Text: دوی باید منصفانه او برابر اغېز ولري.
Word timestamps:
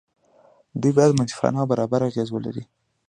دوی 0.81 0.91
باید 0.97 1.17
منصفانه 1.19 1.57
او 1.61 1.67
برابر 1.71 2.01
اغېز 2.09 2.29
ولري. 2.31 2.63